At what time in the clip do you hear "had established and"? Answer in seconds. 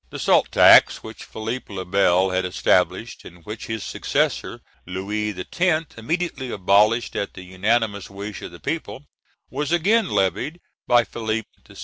2.31-3.45